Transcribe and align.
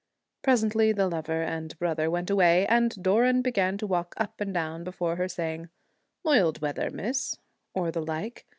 Pre 0.41 0.55
sently 0.55 0.95
the 0.95 1.07
lover 1.07 1.43
and 1.43 1.77
brother 1.77 2.09
went 2.09 2.31
away, 2.31 2.65
and 2.65 2.95
Doran 3.03 3.43
began 3.43 3.77
to 3.77 3.85
walk 3.85 4.15
up 4.17 4.41
and 4.41 4.51
down 4.51 4.83
before 4.83 5.17
her, 5.17 5.27
saying,' 5.27 5.69
Mild 6.25 6.59
weather, 6.59 6.89
Miss/ 6.89 7.37
or 7.75 7.91
the 7.91 8.01
like. 8.01 8.47